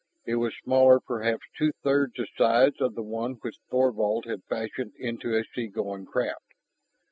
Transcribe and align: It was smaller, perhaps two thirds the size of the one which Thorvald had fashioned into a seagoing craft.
It 0.25 0.37
was 0.37 0.55
smaller, 0.63 0.99
perhaps 0.99 1.43
two 1.55 1.73
thirds 1.83 2.13
the 2.15 2.25
size 2.35 2.73
of 2.81 2.95
the 2.95 3.03
one 3.03 3.33
which 3.41 3.57
Thorvald 3.69 4.25
had 4.25 4.43
fashioned 4.45 4.95
into 4.95 5.37
a 5.37 5.43
seagoing 5.53 6.07
craft. 6.07 6.55